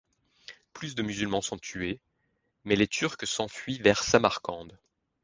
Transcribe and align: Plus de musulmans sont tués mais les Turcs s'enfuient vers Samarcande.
Plus 0.73 0.95
de 0.95 1.03
musulmans 1.03 1.41
sont 1.43 1.59
tués 1.59 1.99
mais 2.63 2.75
les 2.75 2.87
Turcs 2.87 3.19
s'enfuient 3.27 3.77
vers 3.77 4.01
Samarcande. 4.03 4.75